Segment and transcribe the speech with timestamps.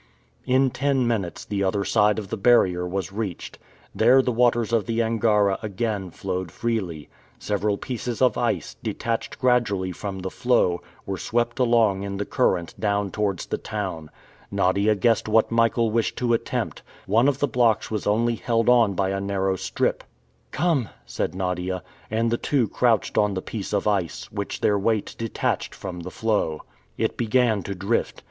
[0.47, 3.59] In ten minutes, the other side of the barrier was reached.
[3.93, 7.07] There the waters of the Angara again flowed freely.
[7.37, 12.73] Several pieces of ice, detached gradually from the floe, were swept along in the current
[12.79, 14.09] down towards the town.
[14.49, 16.81] Nadia guessed what Michael wished to attempt.
[17.05, 20.03] One of the blocks was only held on by a narrow strip.
[20.49, 21.83] "Come," said Nadia.
[22.09, 26.09] And the two crouched on the piece of ice, which their weight detached from the
[26.09, 26.63] floe.
[26.97, 28.19] It began to drift.